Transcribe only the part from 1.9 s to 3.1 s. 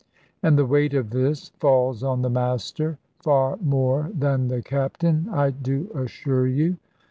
on the Master,